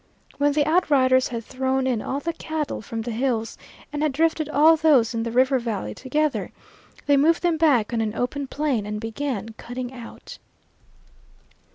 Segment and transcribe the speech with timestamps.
[0.39, 3.55] When the outriders had thrown in all the cattle from the hills
[3.93, 6.51] and had drifted all those in the river valley together,
[7.05, 10.39] they moved them back on an open plain and began cutting out.